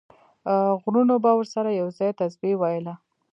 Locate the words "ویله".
2.61-2.93